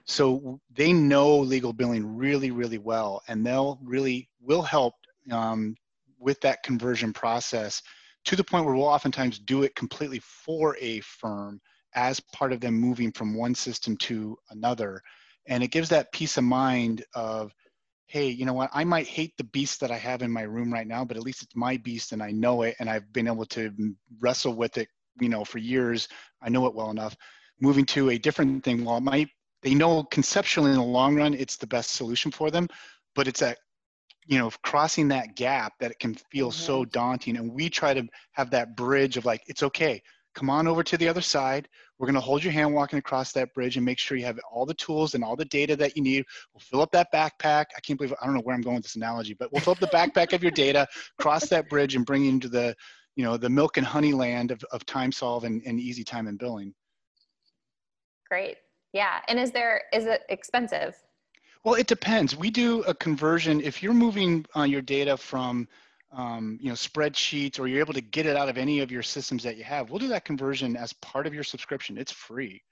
So 0.04 0.60
they 0.72 0.92
know 0.92 1.38
legal 1.38 1.72
billing 1.72 2.16
really 2.16 2.50
really 2.50 2.78
well 2.78 3.22
and 3.28 3.44
they'll 3.44 3.78
really 3.82 4.28
will 4.40 4.62
help 4.62 4.94
um, 5.30 5.76
with 6.18 6.40
that 6.40 6.62
conversion 6.62 7.12
process 7.12 7.82
to 8.24 8.36
the 8.36 8.44
point 8.44 8.64
where 8.64 8.74
we'll 8.74 8.84
oftentimes 8.84 9.38
do 9.38 9.62
it 9.62 9.74
completely 9.74 10.20
for 10.20 10.76
a 10.80 11.00
firm 11.00 11.60
as 11.94 12.20
part 12.20 12.52
of 12.52 12.60
them 12.60 12.74
moving 12.74 13.10
from 13.10 13.34
one 13.34 13.54
system 13.54 13.96
to 13.96 14.36
another 14.50 15.02
and 15.50 15.62
it 15.62 15.70
gives 15.70 15.90
that 15.90 16.12
peace 16.12 16.38
of 16.38 16.44
mind 16.44 17.04
of 17.14 17.52
hey 18.06 18.28
you 18.28 18.46
know 18.46 18.54
what? 18.54 18.70
I 18.72 18.84
might 18.84 19.06
hate 19.06 19.34
the 19.36 19.44
beast 19.44 19.80
that 19.80 19.90
i 19.90 19.98
have 19.98 20.22
in 20.22 20.30
my 20.32 20.42
room 20.42 20.72
right 20.72 20.86
now 20.86 21.04
but 21.04 21.18
at 21.18 21.22
least 21.22 21.42
it's 21.42 21.54
my 21.54 21.76
beast 21.76 22.12
and 22.12 22.22
i 22.22 22.30
know 22.30 22.62
it 22.62 22.74
and 22.80 22.88
i've 22.88 23.12
been 23.12 23.28
able 23.28 23.46
to 23.46 23.70
wrestle 24.20 24.54
with 24.54 24.78
it 24.78 24.88
you 25.20 25.28
know 25.28 25.44
for 25.44 25.58
years. 25.58 26.08
I 26.42 26.48
know 26.48 26.66
it 26.66 26.74
well 26.74 26.90
enough. 26.90 27.16
Moving 27.60 27.84
to 27.86 28.10
a 28.10 28.18
different 28.18 28.64
thing. 28.64 28.84
While 28.84 28.98
it 28.98 29.02
might 29.02 29.28
they 29.62 29.74
know 29.74 30.04
conceptually 30.04 30.70
in 30.70 30.76
the 30.76 30.82
long 30.82 31.16
run 31.16 31.34
it's 31.34 31.56
the 31.56 31.66
best 31.66 31.92
solution 31.92 32.30
for 32.30 32.50
them 32.50 32.66
but 33.14 33.28
it's 33.28 33.40
that 33.40 33.58
you 34.26 34.38
know 34.38 34.50
crossing 34.62 35.08
that 35.08 35.36
gap 35.36 35.74
that 35.80 35.90
it 35.90 35.98
can 35.98 36.14
feel 36.14 36.50
mm-hmm. 36.50 36.60
so 36.60 36.84
daunting. 36.84 37.36
And 37.36 37.52
we 37.52 37.68
try 37.68 37.94
to 37.94 38.06
have 38.32 38.50
that 38.50 38.76
bridge 38.76 39.16
of 39.16 39.24
like 39.24 39.42
it's 39.46 39.62
okay. 39.62 40.02
Come 40.34 40.50
on 40.50 40.66
over 40.66 40.82
to 40.84 40.96
the 40.96 41.08
other 41.08 41.20
side. 41.20 41.68
We're 42.00 42.06
going 42.06 42.14
to 42.14 42.20
hold 42.22 42.42
your 42.42 42.54
hand 42.54 42.72
walking 42.72 42.98
across 42.98 43.32
that 43.32 43.52
bridge 43.52 43.76
and 43.76 43.84
make 43.84 43.98
sure 43.98 44.16
you 44.16 44.24
have 44.24 44.40
all 44.50 44.64
the 44.64 44.72
tools 44.72 45.14
and 45.14 45.22
all 45.22 45.36
the 45.36 45.44
data 45.44 45.76
that 45.76 45.98
you 45.98 46.02
need. 46.02 46.24
We'll 46.54 46.62
fill 46.62 46.80
up 46.80 46.90
that 46.92 47.12
backpack. 47.12 47.66
I 47.76 47.80
can't 47.82 47.98
believe, 47.98 48.14
I 48.22 48.24
don't 48.24 48.34
know 48.34 48.40
where 48.40 48.54
I'm 48.54 48.62
going 48.62 48.76
with 48.76 48.84
this 48.84 48.96
analogy, 48.96 49.34
but 49.34 49.52
we'll 49.52 49.60
fill 49.60 49.72
up 49.74 49.80
the 49.80 49.86
backpack 49.88 50.32
of 50.32 50.42
your 50.42 50.50
data, 50.50 50.88
cross 51.18 51.50
that 51.50 51.68
bridge 51.68 51.94
and 51.96 52.06
bring 52.06 52.24
you 52.24 52.30
into 52.30 52.48
the, 52.48 52.74
you 53.16 53.24
know, 53.24 53.36
the 53.36 53.50
milk 53.50 53.76
and 53.76 53.86
honey 53.86 54.14
land 54.14 54.50
of, 54.50 54.64
of 54.72 54.86
TimeSolv 54.86 55.44
and, 55.44 55.60
and 55.66 55.78
easy 55.78 56.02
time 56.02 56.26
and 56.26 56.38
billing. 56.38 56.72
Great. 58.30 58.56
Yeah. 58.94 59.20
And 59.28 59.38
is 59.38 59.50
there, 59.50 59.82
is 59.92 60.06
it 60.06 60.22
expensive? 60.30 60.94
Well, 61.64 61.74
it 61.74 61.86
depends. 61.86 62.34
We 62.34 62.50
do 62.50 62.80
a 62.84 62.94
conversion. 62.94 63.60
If 63.60 63.82
you're 63.82 63.92
moving 63.92 64.46
uh, 64.56 64.62
your 64.62 64.80
data 64.80 65.18
from 65.18 65.68
um, 66.12 66.58
you 66.60 66.68
know, 66.68 66.74
spreadsheets 66.74 67.60
or 67.60 67.66
you're 67.66 67.80
able 67.80 67.94
to 67.94 68.00
get 68.00 68.26
it 68.26 68.36
out 68.36 68.48
of 68.48 68.58
any 68.58 68.80
of 68.80 68.90
your 68.90 69.02
systems 69.02 69.42
that 69.44 69.56
you 69.56 69.64
have, 69.64 69.90
we'll 69.90 69.98
do 69.98 70.08
that 70.08 70.24
conversion 70.24 70.76
as 70.76 70.92
part 70.94 71.26
of 71.26 71.34
your 71.34 71.44
subscription. 71.44 71.98
It's 71.98 72.12
free. 72.12 72.62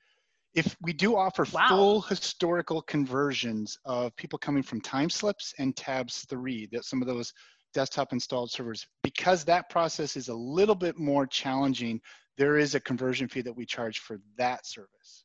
If 0.54 0.76
we 0.82 0.92
do 0.92 1.16
offer 1.16 1.46
wow. 1.52 1.68
full 1.68 2.00
historical 2.00 2.82
conversions 2.82 3.78
of 3.84 4.16
people 4.16 4.38
coming 4.38 4.62
from 4.62 4.80
Timeslips 4.80 5.52
and 5.58 5.74
Tabs3, 5.76 6.70
that 6.70 6.84
some 6.84 7.02
of 7.02 7.06
those 7.06 7.32
desktop 7.74 8.12
installed 8.12 8.50
servers, 8.50 8.86
because 9.02 9.44
that 9.44 9.68
process 9.68 10.16
is 10.16 10.28
a 10.28 10.34
little 10.34 10.74
bit 10.74 10.98
more 10.98 11.26
challenging, 11.26 12.00
there 12.38 12.56
is 12.56 12.74
a 12.74 12.80
conversion 12.80 13.28
fee 13.28 13.42
that 13.42 13.56
we 13.56 13.66
charge 13.66 13.98
for 13.98 14.20
that 14.36 14.66
service. 14.66 15.24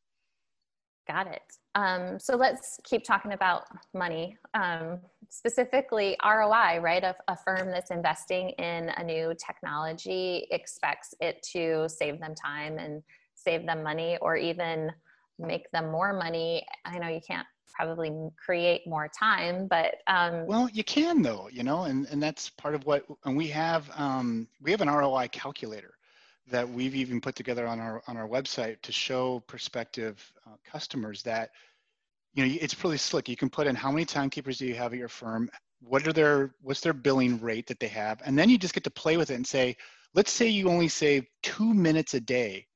Got 1.07 1.27
it. 1.27 1.41
Um, 1.75 2.17
so 2.19 2.35
let's 2.35 2.79
keep 2.83 3.03
talking 3.03 3.33
about 3.33 3.63
money, 3.93 4.37
um, 4.53 4.99
specifically 5.29 6.15
ROI, 6.23 6.79
right? 6.79 7.03
A, 7.03 7.15
a, 7.27 7.35
firm 7.35 7.71
that's 7.71 7.91
investing 7.91 8.49
in 8.51 8.89
a 8.89 9.03
new 9.03 9.33
technology 9.43 10.47
expects 10.51 11.13
it 11.19 11.45
to 11.51 11.89
save 11.89 12.19
them 12.19 12.35
time 12.35 12.77
and 12.77 13.03
save 13.35 13.65
them 13.65 13.83
money 13.83 14.17
or 14.21 14.37
even 14.37 14.91
make 15.39 15.69
them 15.71 15.91
more 15.91 16.13
money. 16.13 16.65
I 16.85 16.99
know 16.99 17.09
you 17.09 17.21
can't 17.27 17.47
probably 17.75 18.11
create 18.37 18.87
more 18.87 19.09
time, 19.19 19.67
but. 19.67 19.95
Um, 20.07 20.45
well, 20.45 20.69
you 20.69 20.83
can 20.83 21.21
though, 21.21 21.49
you 21.51 21.63
know, 21.63 21.83
and, 21.83 22.07
and 22.11 22.21
that's 22.21 22.49
part 22.51 22.75
of 22.75 22.85
what, 22.85 23.03
and 23.25 23.35
we 23.35 23.47
have, 23.47 23.89
um, 23.97 24.47
we 24.61 24.71
have 24.71 24.81
an 24.81 24.89
ROI 24.89 25.29
calculator 25.31 25.95
that 26.47 26.69
we've 26.69 26.95
even 26.95 27.21
put 27.21 27.35
together 27.35 27.67
on 27.67 27.79
our 27.79 28.03
on 28.07 28.17
our 28.17 28.27
website 28.27 28.81
to 28.81 28.91
show 28.91 29.41
prospective 29.47 30.31
uh, 30.45 30.55
customers 30.69 31.23
that 31.23 31.51
you 32.33 32.45
know 32.45 32.57
it's 32.61 32.83
really 32.83 32.97
slick. 32.97 33.29
You 33.29 33.35
can 33.35 33.49
put 33.49 33.67
in 33.67 33.75
how 33.75 33.91
many 33.91 34.05
timekeepers 34.05 34.57
do 34.57 34.65
you 34.65 34.75
have 34.75 34.93
at 34.93 34.99
your 34.99 35.07
firm? 35.07 35.49
What 35.81 36.07
are 36.07 36.13
their 36.13 36.55
what's 36.61 36.81
their 36.81 36.93
billing 36.93 37.39
rate 37.39 37.67
that 37.67 37.79
they 37.79 37.87
have? 37.87 38.21
And 38.25 38.37
then 38.37 38.49
you 38.49 38.57
just 38.57 38.73
get 38.73 38.83
to 38.85 38.91
play 38.91 39.17
with 39.17 39.31
it 39.31 39.35
and 39.35 39.47
say 39.47 39.75
let's 40.13 40.31
say 40.31 40.47
you 40.47 40.69
only 40.69 40.87
save 40.87 41.25
two 41.41 41.73
minutes 41.73 42.13
a 42.13 42.19
day 42.19 42.67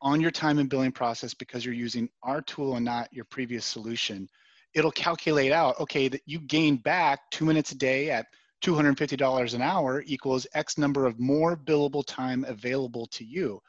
on 0.00 0.20
your 0.20 0.30
time 0.30 0.58
and 0.58 0.70
billing 0.70 0.92
process 0.92 1.34
because 1.34 1.64
you're 1.64 1.74
using 1.74 2.08
our 2.22 2.40
tool 2.42 2.76
and 2.76 2.84
not 2.84 3.12
your 3.12 3.24
previous 3.24 3.64
solution. 3.64 4.28
It'll 4.74 4.92
calculate 4.92 5.50
out 5.50 5.80
okay 5.80 6.08
that 6.08 6.22
you 6.26 6.38
gain 6.40 6.76
back 6.76 7.20
two 7.30 7.44
minutes 7.44 7.72
a 7.72 7.76
day 7.76 8.10
at 8.10 8.26
$250 8.64 9.54
an 9.54 9.62
hour 9.62 10.02
equals 10.06 10.46
X 10.54 10.78
number 10.78 11.06
of 11.06 11.18
more 11.20 11.56
billable 11.56 12.04
time 12.06 12.44
available 12.48 13.06
to 13.06 13.24
you. 13.24 13.60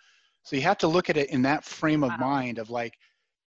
So 0.43 0.55
you 0.55 0.61
have 0.63 0.77
to 0.79 0.87
look 0.87 1.09
at 1.09 1.17
it 1.17 1.29
in 1.29 1.41
that 1.43 1.63
frame 1.63 2.03
of 2.03 2.09
wow. 2.11 2.17
mind 2.17 2.57
of 2.57 2.69
like, 2.69 2.97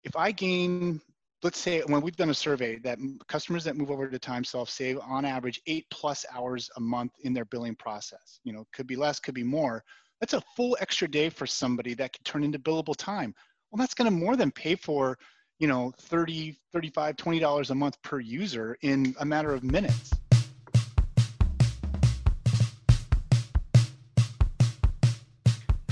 if 0.04 0.16
I 0.16 0.32
gain, 0.32 1.02
let's 1.44 1.60
say 1.60 1.82
when 1.82 2.02
we've 2.02 2.16
done 2.16 2.30
a 2.30 2.34
survey 2.34 2.78
that 2.80 3.00
customers 3.28 3.64
that 3.64 3.78
move 3.78 3.92
over 3.92 4.10
to 4.10 4.20
TimeSolv 4.20 4.70
save 4.70 5.00
on 5.00 5.26
average 5.26 5.62
eight 5.68 5.86
plus 5.92 6.26
hours 6.34 6.70
a 6.76 6.80
month 6.80 7.14
in 7.22 7.34
their 7.34 7.46
billing 7.46 7.76
process. 7.76 8.40
You 8.44 8.54
know, 8.54 8.66
could 8.74 8.88
be 8.88 8.96
less, 8.96 9.20
could 9.20 9.36
be 9.36 9.44
more. 9.44 9.84
That's 10.20 10.34
a 10.34 10.42
full 10.56 10.78
extra 10.82 11.08
day 11.08 11.30
for 11.30 11.48
somebody 11.48 11.94
that 11.96 12.12
could 12.14 12.26
turn 12.26 12.44
into 12.44 12.60
billable 12.60 12.96
time. 12.98 13.34
Well, 13.72 13.78
that's 13.78 13.94
going 13.94 14.12
to 14.12 14.18
more 14.18 14.36
than 14.36 14.52
pay 14.52 14.76
for, 14.76 15.18
you 15.60 15.68
know, 15.68 15.94
30, 16.02 16.58
35, 16.74 17.16
$20 17.16 17.70
a 17.70 17.76
month 17.76 18.02
per 18.02 18.20
user 18.20 18.78
in 18.82 19.16
a 19.20 19.26
matter 19.26 19.54
of 19.54 19.64
minutes. 19.64 20.12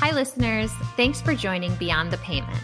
Hi, 0.07 0.13
listeners. 0.13 0.71
Thanks 0.95 1.19
for 1.19 1.35
joining 1.35 1.75
Beyond 1.75 2.11
the 2.11 2.17
Payment. 2.19 2.63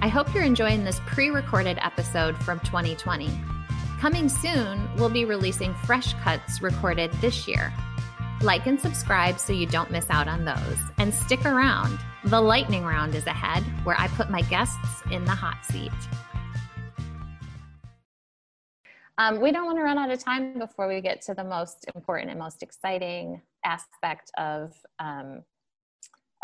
I 0.00 0.06
hope 0.06 0.32
you're 0.32 0.44
enjoying 0.44 0.84
this 0.84 1.00
pre 1.06 1.28
recorded 1.30 1.76
episode 1.82 2.38
from 2.38 2.60
2020. 2.60 3.28
Coming 3.98 4.28
soon, 4.28 4.88
we'll 4.94 5.10
be 5.10 5.24
releasing 5.24 5.74
fresh 5.86 6.14
cuts 6.22 6.62
recorded 6.62 7.10
this 7.14 7.48
year. 7.48 7.74
Like 8.42 8.66
and 8.66 8.80
subscribe 8.80 9.40
so 9.40 9.52
you 9.52 9.66
don't 9.66 9.90
miss 9.90 10.08
out 10.08 10.28
on 10.28 10.44
those. 10.44 10.78
And 10.98 11.12
stick 11.12 11.44
around. 11.44 11.98
The 12.26 12.40
lightning 12.40 12.84
round 12.84 13.16
is 13.16 13.26
ahead, 13.26 13.64
where 13.82 13.98
I 13.98 14.06
put 14.06 14.30
my 14.30 14.42
guests 14.42 15.02
in 15.10 15.24
the 15.24 15.32
hot 15.32 15.64
seat. 15.64 15.90
Um, 19.18 19.40
we 19.40 19.50
don't 19.50 19.66
want 19.66 19.78
to 19.78 19.82
run 19.82 19.98
out 19.98 20.12
of 20.12 20.20
time 20.20 20.60
before 20.60 20.86
we 20.86 21.00
get 21.00 21.22
to 21.22 21.34
the 21.34 21.42
most 21.42 21.90
important 21.96 22.30
and 22.30 22.38
most 22.38 22.62
exciting 22.62 23.42
aspect 23.64 24.30
of 24.38 24.72
um, 25.00 25.42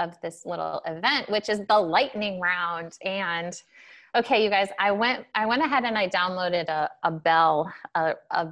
of 0.00 0.20
this 0.22 0.44
little 0.44 0.82
event, 0.86 1.30
which 1.30 1.48
is 1.48 1.60
the 1.68 1.78
lightning 1.78 2.40
round. 2.40 2.98
And 3.04 3.54
okay, 4.16 4.42
you 4.42 4.50
guys, 4.50 4.68
I 4.78 4.90
went 4.90 5.26
I 5.34 5.46
went 5.46 5.62
ahead 5.62 5.84
and 5.84 5.96
I 5.96 6.08
downloaded 6.08 6.68
a, 6.68 6.90
a 7.04 7.10
bell 7.12 7.72
a, 7.94 8.14
a, 8.32 8.48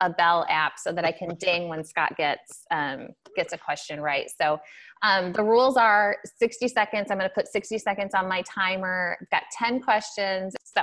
a 0.00 0.10
bell 0.10 0.44
app 0.48 0.78
so 0.78 0.92
that 0.92 1.04
I 1.04 1.12
can 1.12 1.34
ding 1.38 1.68
when 1.68 1.84
Scott 1.84 2.16
gets 2.16 2.64
um, 2.70 3.08
gets 3.36 3.52
a 3.52 3.58
question 3.58 4.00
right. 4.00 4.28
So 4.40 4.58
um, 5.02 5.32
the 5.32 5.44
rules 5.44 5.76
are 5.76 6.16
60 6.38 6.68
seconds. 6.68 7.10
I'm 7.10 7.18
going 7.18 7.28
to 7.28 7.34
put 7.34 7.48
60 7.48 7.78
seconds 7.78 8.14
on 8.14 8.28
my 8.28 8.42
timer. 8.42 9.18
I've 9.20 9.30
got 9.30 9.42
10 9.52 9.80
questions. 9.82 10.54
So 10.64 10.82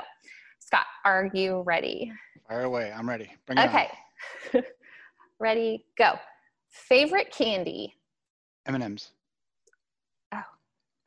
Scott, 0.60 0.86
are 1.04 1.30
you 1.34 1.64
ready? 1.66 2.12
Fire 2.48 2.64
away. 2.64 2.94
I'm 2.96 3.10
ready. 3.10 3.32
Bring 3.46 3.58
it 3.58 3.70
okay. 3.70 3.90
ready, 5.40 5.86
go. 5.98 6.14
Favorite 6.70 7.32
candy? 7.32 7.96
M&M's. 8.66 9.12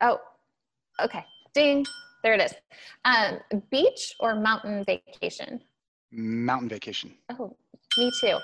Oh, 0.01 0.19
okay. 1.01 1.25
Ding. 1.53 1.85
There 2.23 2.33
it 2.33 2.41
is. 2.41 2.53
Um, 3.05 3.39
beach 3.71 4.15
or 4.19 4.35
mountain 4.35 4.83
vacation? 4.85 5.61
Mountain 6.11 6.69
vacation. 6.69 7.13
Oh, 7.29 7.55
me 7.97 8.11
too. 8.19 8.37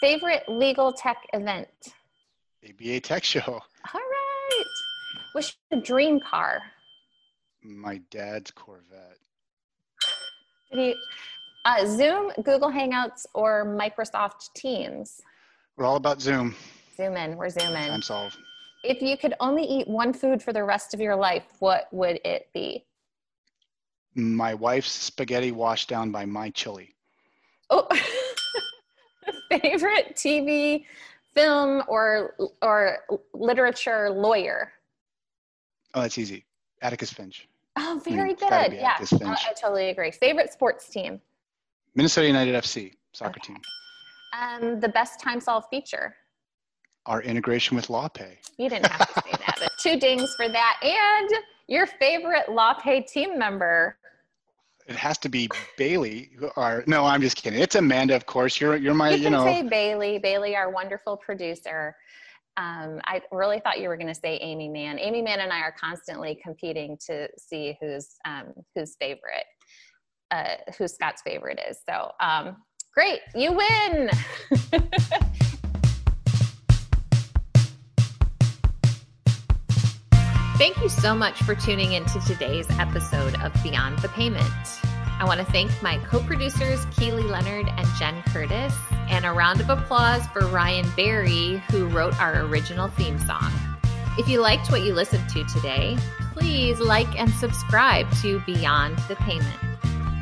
Favorite 0.00 0.44
legal 0.48 0.92
tech 0.92 1.18
event? 1.32 1.68
ABA 2.68 3.00
Tech 3.00 3.24
Show. 3.24 3.40
All 3.46 3.60
right. 3.94 4.64
What's 5.32 5.56
your 5.70 5.80
dream 5.82 6.20
car? 6.20 6.60
My 7.62 8.00
dad's 8.10 8.50
Corvette. 8.50 9.18
You, 10.72 10.94
Uh, 11.64 11.84
Zoom, 11.86 12.30
Google 12.44 12.70
Hangouts, 12.70 13.26
or 13.34 13.64
Microsoft 13.66 14.52
Teams? 14.54 15.20
We're 15.76 15.84
all 15.84 15.96
about 15.96 16.20
Zoom. 16.20 16.54
Zoom 16.96 17.16
in. 17.16 17.36
We're 17.36 17.50
Zoom 17.50 17.74
in. 17.74 18.00
If 18.84 19.02
you 19.02 19.16
could 19.16 19.34
only 19.40 19.64
eat 19.64 19.88
one 19.88 20.12
food 20.12 20.42
for 20.42 20.52
the 20.52 20.62
rest 20.62 20.94
of 20.94 21.00
your 21.00 21.16
life, 21.16 21.44
what 21.58 21.88
would 21.92 22.20
it 22.24 22.48
be? 22.54 22.84
My 24.14 24.54
wife's 24.54 24.92
spaghetti 24.92 25.52
washed 25.52 25.88
down 25.88 26.10
by 26.10 26.24
my 26.24 26.50
chili. 26.50 26.94
Oh, 27.70 27.86
favorite 29.50 30.14
TV, 30.14 30.84
film, 31.34 31.82
or 31.88 32.34
or 32.62 32.98
literature 33.34 34.10
lawyer? 34.10 34.72
Oh, 35.94 36.02
that's 36.02 36.18
easy. 36.18 36.44
Atticus 36.82 37.12
Finch. 37.12 37.48
Oh, 37.76 38.00
very 38.04 38.34
good. 38.34 38.72
Yeah, 38.72 38.96
I, 38.98 39.06
I, 39.22 39.52
totally 39.60 39.90
agree. 39.90 40.10
Favorite 40.10 40.52
sports 40.52 40.88
team? 40.88 41.20
Minnesota 41.94 42.26
United 42.26 42.54
FC 42.54 42.94
soccer 43.12 43.38
okay. 43.38 43.54
team. 43.54 43.60
Um, 44.38 44.80
the 44.80 44.88
best 44.88 45.20
TimeSolv 45.20 45.64
feature? 45.70 46.16
Our 47.08 47.22
integration 47.22 47.74
with 47.74 47.88
LawPay. 47.88 48.36
You 48.58 48.68
didn't 48.68 48.86
have 48.86 49.08
to 49.14 49.22
say 49.22 49.30
that, 49.32 49.56
but 49.58 49.72
two 49.80 49.98
dings 49.98 50.32
for 50.36 50.48
that. 50.48 50.78
And 50.82 51.30
your 51.66 51.86
favorite 51.86 52.46
LawPay 52.48 53.10
team 53.10 53.38
member? 53.38 53.96
It 54.86 54.96
has 54.96 55.16
to 55.18 55.30
be 55.30 55.48
Bailey. 55.78 56.30
Or 56.56 56.84
no, 56.86 57.06
I'm 57.06 57.22
just 57.22 57.36
kidding. 57.36 57.60
It's 57.60 57.76
Amanda, 57.76 58.14
of 58.14 58.26
course. 58.26 58.60
You're 58.60 58.76
you're 58.76 58.94
my 58.94 59.10
you, 59.10 59.16
you 59.16 59.22
can 59.24 59.32
know. 59.32 59.44
say 59.44 59.62
Bailey. 59.62 60.18
Bailey, 60.18 60.54
our 60.54 60.70
wonderful 60.70 61.16
producer. 61.16 61.96
Um, 62.58 63.00
I 63.04 63.22
really 63.30 63.60
thought 63.60 63.80
you 63.80 63.88
were 63.88 63.96
going 63.96 64.12
to 64.12 64.14
say 64.14 64.36
Amy 64.38 64.68
Mann. 64.68 64.98
Amy 64.98 65.22
Mann 65.22 65.40
and 65.40 65.52
I 65.52 65.60
are 65.60 65.74
constantly 65.78 66.38
competing 66.42 66.98
to 67.06 67.28
see 67.38 67.76
who's 67.80 68.16
um, 68.26 68.52
who's 68.74 68.96
favorite, 68.98 69.46
uh, 70.30 70.56
who 70.76 70.88
Scott's 70.88 71.22
favorite 71.22 71.60
is. 71.70 71.78
So 71.88 72.10
um, 72.20 72.56
great, 72.92 73.20
you 73.34 73.52
win. 73.52 74.10
Thank 80.58 80.82
you 80.82 80.88
so 80.88 81.14
much 81.14 81.40
for 81.44 81.54
tuning 81.54 81.92
into 81.92 82.18
today's 82.26 82.68
episode 82.80 83.40
of 83.42 83.52
Beyond 83.62 84.00
the 84.00 84.08
Payment. 84.08 84.42
I 85.20 85.24
want 85.24 85.38
to 85.38 85.46
thank 85.46 85.70
my 85.84 85.98
co 85.98 86.18
producers, 86.18 86.84
Keely 86.96 87.22
Leonard 87.22 87.68
and 87.68 87.86
Jen 87.96 88.20
Curtis, 88.24 88.74
and 88.90 89.24
a 89.24 89.30
round 89.30 89.60
of 89.60 89.70
applause 89.70 90.26
for 90.32 90.48
Ryan 90.48 90.90
Barry, 90.96 91.62
who 91.70 91.86
wrote 91.86 92.20
our 92.20 92.40
original 92.40 92.88
theme 92.88 93.20
song. 93.20 93.52
If 94.18 94.28
you 94.28 94.40
liked 94.40 94.68
what 94.72 94.82
you 94.82 94.94
listened 94.94 95.28
to 95.28 95.44
today, 95.44 95.96
please 96.32 96.80
like 96.80 97.16
and 97.16 97.30
subscribe 97.30 98.10
to 98.22 98.40
Beyond 98.40 98.98
the 99.06 99.14
Payment. 99.14 99.60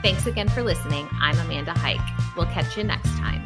Thanks 0.03 0.27
again 0.27 0.51
for 0.51 0.63
listening. 0.63 1.09
I'm 1.19 1.39
Amanda 1.39 1.73
Hike. 1.73 2.37
We'll 2.37 2.45
catch 2.45 2.77
you 2.77 2.85
next 2.85 3.09
time. 3.17 3.43